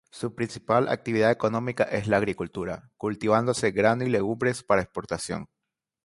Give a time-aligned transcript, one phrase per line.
[0.09, 5.45] Su principal actividad económica es la agricultura, cultivándose grano y legumbres para exportación.